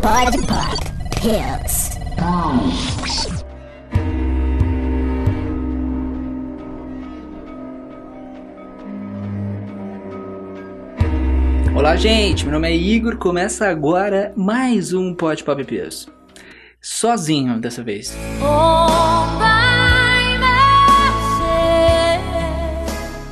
[0.00, 1.98] Pode Pop Pills.
[11.74, 12.44] Olá, gente.
[12.44, 13.16] Meu nome é Igor.
[13.16, 16.06] Começa agora mais um Pod Pop Pills.
[16.80, 18.16] Sozinho dessa vez.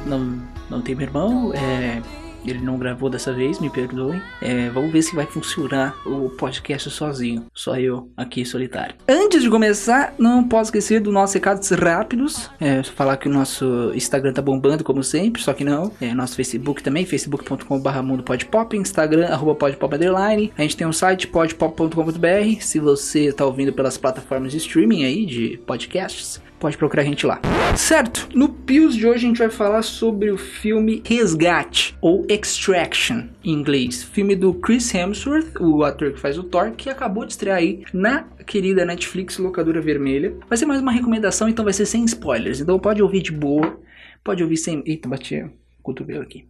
[0.06, 1.54] Não, não tem meu irmão.
[1.54, 2.02] É,
[2.44, 4.20] ele não gravou dessa vez, me perdoem.
[4.40, 7.46] É, vamos ver se vai funcionar o podcast sozinho.
[7.54, 8.94] Só eu aqui solitário.
[9.08, 12.50] Antes de começar, não posso esquecer dos nossos recados rápidos.
[12.60, 15.92] É, falar que o nosso Instagram tá bombando, como sempre, só que não.
[16.00, 20.52] É, nosso Facebook também, facebook.com.br mundopodpop, Instagram, arroba podpop underline.
[20.56, 22.60] A gente tem um site, podpop.com.br.
[22.60, 27.26] Se você tá ouvindo pelas plataformas de streaming aí, de podcasts, pode procurar a gente
[27.26, 27.40] lá.
[27.74, 33.24] Certo, no Pios de hoje a gente vai falar sobre o filme Resgate, ou Extraction
[33.42, 34.04] em inglês.
[34.04, 37.82] Filme do Chris Hemsworth, o ator que faz o Thor, que acabou de estrear aí
[37.92, 40.36] na querida Netflix Locadora Vermelha.
[40.48, 42.60] Vai ser mais uma recomendação, então vai ser sem spoilers.
[42.60, 43.80] Então pode ouvir de boa,
[44.22, 44.80] pode ouvir sem...
[44.86, 45.50] Eita, bati o
[45.82, 46.46] cotovelo aqui.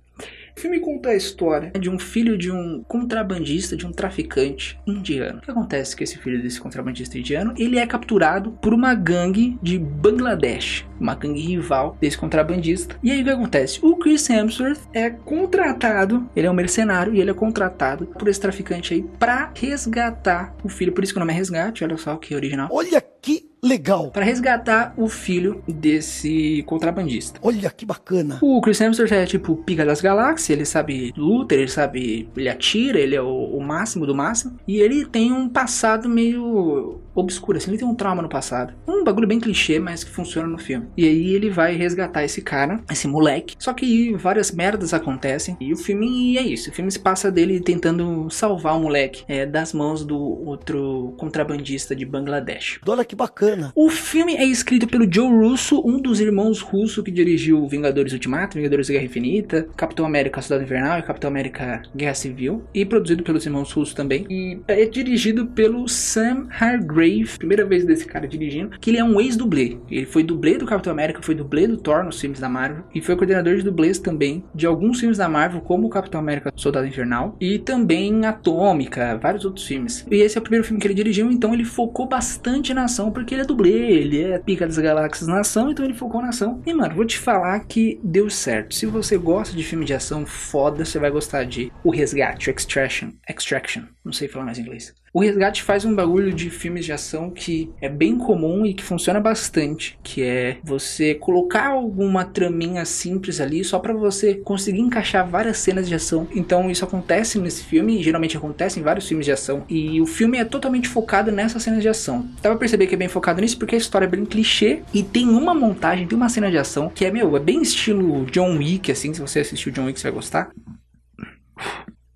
[0.56, 5.38] O filme conta a história de um filho de um contrabandista, de um traficante indiano.
[5.38, 7.54] O que acontece com esse filho desse contrabandista indiano?
[7.58, 12.96] Ele é capturado por uma gangue de Bangladesh, uma gangue rival desse contrabandista.
[13.02, 13.78] E aí o que acontece?
[13.82, 18.40] O Chris Hemsworth é contratado, ele é um mercenário e ele é contratado por esse
[18.40, 20.92] traficante aí para resgatar o filho.
[20.92, 22.68] Por isso que o nome é Resgate, olha só que original.
[22.70, 24.10] Olha que legal.
[24.10, 27.38] Para resgatar o filho desse contrabandista.
[27.42, 28.38] Olha que bacana.
[28.40, 32.98] O Chris Hemsworth é tipo pica das galáxias, ele sabe luta, ele sabe, ele atira,
[32.98, 34.56] ele é o, o máximo do máximo.
[34.66, 38.74] E ele tem um passado meio obscuro, assim, ele tem um trauma no passado.
[38.86, 40.86] Um bagulho bem clichê, mas que funciona no filme.
[40.96, 43.54] E aí ele vai resgatar esse cara, esse moleque.
[43.58, 45.56] Só que várias merdas acontecem.
[45.60, 46.70] E o filme é isso.
[46.70, 51.94] O filme se passa dele tentando salvar o moleque é, das mãos do outro contrabandista
[51.94, 52.80] de Bangladesh.
[52.86, 53.72] Olha que bacana.
[53.74, 58.56] O filme é escrito pelo Joe Russo, um dos irmãos russo que dirigiu Vingadores Ultimato,
[58.56, 62.64] Vingadores Guerra Infinita, Capitão América Cidade Invernal e Capitão América Guerra Civil.
[62.74, 64.26] E produzido pelos irmãos russos também.
[64.28, 66.99] E é dirigido pelo Sam Hargrave,
[67.38, 69.78] primeira vez desse cara dirigindo, que ele é um ex-dublê.
[69.90, 72.84] Ele foi dublê do Capitão América, foi dublê do Thor nos filmes da Marvel.
[72.94, 76.52] E foi coordenador de dublês também de alguns filmes da Marvel, como o Capitão América
[76.56, 77.36] Soldado Invernal.
[77.40, 80.06] E também Atômica, vários outros filmes.
[80.10, 83.10] E esse é o primeiro filme que ele dirigiu, então ele focou bastante na ação,
[83.10, 86.28] porque ele é dublê, ele é pica das galáxias na ação, então ele focou na
[86.28, 86.60] ação.
[86.66, 88.74] E mano, vou te falar que deu certo.
[88.74, 92.52] Se você gosta de filme de ação foda, você vai gostar de O Resgate, o
[92.52, 93.10] Extraction.
[93.28, 94.94] Extraction, não sei falar mais inglês.
[95.12, 98.84] O Resgate faz um bagulho de filmes de ação que é bem comum e que
[98.84, 105.28] funciona bastante, que é você colocar alguma traminha simples ali só para você conseguir encaixar
[105.28, 106.28] várias cenas de ação.
[106.32, 110.38] Então isso acontece nesse filme, geralmente acontece em vários filmes de ação, e o filme
[110.38, 112.28] é totalmente focado nessas cenas de ação.
[112.40, 115.02] Dá pra perceber que é bem focado nisso porque a história é bem clichê e
[115.02, 118.58] tem uma montagem, tem uma cena de ação que é, meu, é bem estilo John
[118.58, 120.50] Wick, assim, se você assistiu John Wick você vai gostar.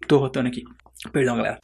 [0.06, 0.62] Tô rotando aqui.
[1.12, 1.58] Perdão, galera.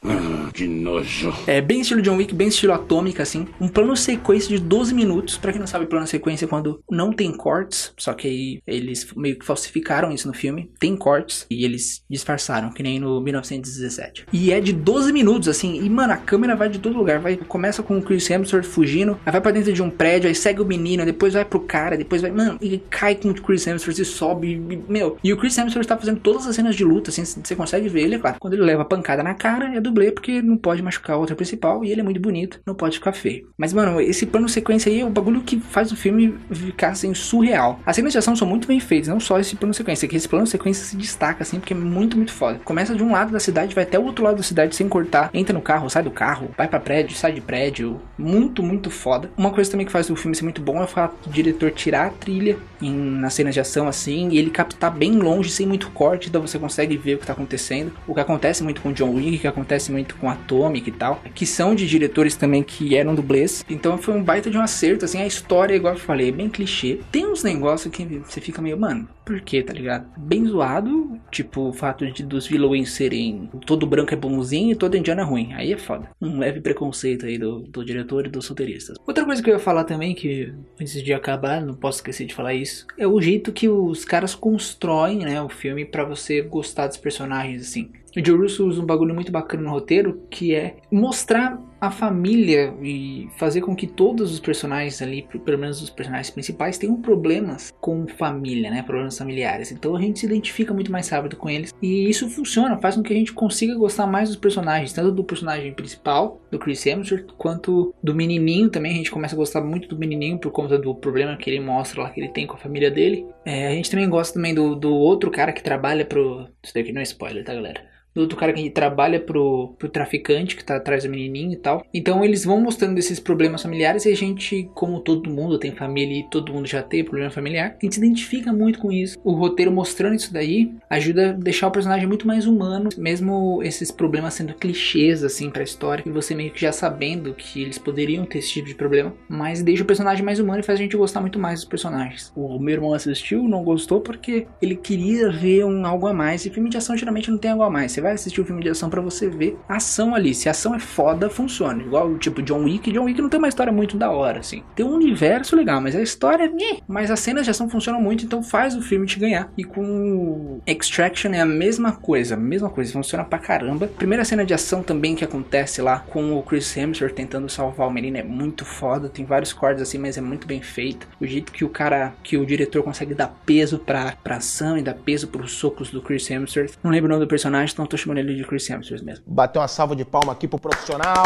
[0.53, 1.33] Que nojo.
[1.47, 3.47] É bem estilo John Wick, bem estilo atômica, assim.
[3.61, 5.39] Um plano sequência de 12 minutos.
[5.39, 7.93] Pra quem não sabe, plano sequência é quando não tem cortes.
[7.97, 10.71] Só que aí eles meio que falsificaram isso no filme.
[10.79, 14.27] Tem cortes e eles disfarçaram, que nem no 1917.
[14.33, 15.83] E é de 12 minutos, assim.
[15.83, 17.19] E, mano, a câmera vai de todo lugar.
[17.19, 19.19] Vai, começa com o Chris Hemsworth fugindo.
[19.25, 21.05] Aí vai pra dentro de um prédio, aí segue o menino.
[21.05, 22.31] Depois vai pro cara, depois vai...
[22.31, 24.53] Mano, e cai com o Chris Hemsworth e sobe.
[24.53, 24.57] E,
[24.91, 27.25] meu, e o Chris Hemsworth tá fazendo todas as cenas de luta, assim.
[27.25, 28.37] Você consegue ver ele, é claro.
[28.39, 31.37] Quando ele leva a pancada na cara, é dublê, porque não pode machucar o outro
[31.37, 31.85] principal.
[31.85, 33.49] E ele é muito bonito, não pode ficar feio.
[33.57, 37.13] Mas, mano, esse plano sequência aí é o bagulho que faz o filme ficar, assim,
[37.15, 37.81] surreal.
[37.85, 40.09] As cenas de ação são muito bem feitas, não só esse plano sequência.
[40.09, 42.61] Que esse plano sequência se destaca, assim, porque é muito, muito foda.
[42.65, 45.31] Começa de um lado da cidade, vai até o outro lado da cidade sem cortar.
[45.33, 48.01] Entra no carro, sai do carro, vai pra prédio, sai de prédio.
[48.19, 49.31] Muito, muito foda.
[49.37, 51.71] Uma coisa também que faz o filme ser muito bom é o fato do diretor
[51.71, 55.67] tirar a trilha em, nas cenas de ação, assim, e ele captar bem longe, sem
[55.67, 57.93] muito corte, então você consegue ver o que tá acontecendo.
[58.07, 61.47] O que acontece muito com John O que acontece muito com Atomic e tal, que
[61.47, 63.65] são de diretores também que eram dublês.
[63.69, 66.49] Então foi um baita de um acerto, assim, a história, igual eu falei, é bem
[66.49, 67.01] clichê.
[67.11, 70.09] Tem uns negócios que você fica meio, mano, por que, tá ligado?
[70.19, 74.97] Bem zoado, tipo o fato de dos vilões serem todo branco é bonzinho e todo
[74.97, 75.53] indiano é ruim.
[75.53, 76.11] Aí é foda.
[76.21, 78.97] Um leve preconceito aí do, do diretor e dos roteiristas.
[79.07, 82.35] Outra coisa que eu ia falar também, que antes de acabar, não posso esquecer de
[82.35, 86.87] falar isso, é o jeito que os caras constroem, né, o filme para você gostar
[86.87, 87.91] dos personagens, assim.
[88.17, 92.75] O Joe Russo usa um bagulho muito bacana no roteiro, que é mostrar a família
[92.83, 97.73] e fazer com que todos os personagens ali, pelo menos os personagens principais, tenham problemas
[97.81, 98.83] com família, né?
[98.83, 99.73] Problemas familiares.
[99.73, 103.03] Então a gente se identifica muito mais rápido com eles e isso funciona, faz com
[103.03, 107.33] que a gente consiga gostar mais dos personagens, tanto do personagem principal, do Chris Hemsworth,
[107.39, 108.93] quanto do menininho também.
[108.93, 112.03] A gente começa a gostar muito do menininho por conta do problema que ele mostra
[112.03, 113.25] lá que ele tem com a família dele.
[113.45, 116.47] É, a gente também gosta também do, do outro cara que trabalha pro.
[116.63, 117.91] Isso daqui não é spoiler, tá, galera?
[118.15, 121.85] Do outro cara que trabalha pro, pro traficante que tá atrás do menininho e tal.
[121.93, 126.21] Então eles vão mostrando esses problemas familiares e a gente, como todo mundo tem família
[126.21, 129.19] e todo mundo já tem problema familiar, a gente se identifica muito com isso.
[129.25, 133.91] O roteiro mostrando isso daí ajuda a deixar o personagem muito mais humano, mesmo esses
[133.91, 138.25] problemas sendo clichês assim pra história, e você meio que já sabendo que eles poderiam
[138.25, 140.97] ter esse tipo de problema, mas deixa o personagem mais humano e faz a gente
[140.97, 142.33] gostar muito mais dos personagens.
[142.37, 146.51] O meu irmão assistiu, não gostou porque ele queria ver um algo a mais, e
[146.51, 148.00] filme de ação geralmente não tem algo a mais.
[148.01, 150.35] Você vai assistir o um filme de ação para você ver ação ali.
[150.35, 151.83] Se a ação é foda, funciona.
[151.83, 152.91] Igual tipo John Wick.
[152.91, 154.63] John Wick não tem uma história muito da hora, assim.
[154.75, 156.79] Tem um universo legal, mas a história é.
[156.89, 159.53] Mas as cenas de ação funcionam muito, então faz o filme te ganhar.
[159.55, 163.87] E com Extraction é a mesma coisa, a mesma coisa, funciona pra caramba.
[163.87, 167.91] Primeira cena de ação também que acontece lá com o Chris Hemsworth tentando salvar o
[167.91, 169.11] menino é muito foda.
[169.11, 171.07] Tem vários cortes assim, mas é muito bem feito.
[171.21, 174.83] O jeito que o cara, que o diretor consegue dar peso pra, pra ação e
[174.83, 176.79] dar peso pros socos do Chris Hemsworth.
[176.83, 179.25] Não lembro o nome do personagem, então tô chamando ele de Chris Hemsworth mesmo.
[179.27, 181.25] Bateu uma salva de palma aqui pro profissional.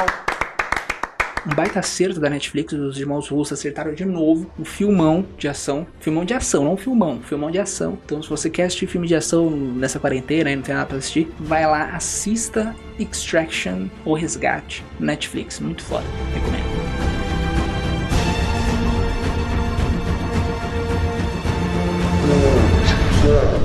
[1.46, 5.87] Um baita acerto da Netflix, os irmãos russos acertaram de novo um filmão de ação.
[6.00, 7.99] Filmão de ação, não um filmão, filmão de ação.
[8.02, 10.96] Então, se você quer assistir filme de ação nessa quarentena e não tem nada pra
[10.96, 15.60] assistir, vai lá, assista Extraction ou Resgate Netflix.
[15.60, 16.64] Muito foda, recomendo.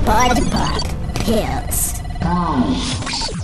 [0.04, 1.99] Pod Pop Hills.
[2.32, 3.39] Oh.